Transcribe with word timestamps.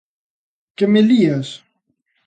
Que 0.77 0.85
me 0.93 1.01
lías! 1.09 1.47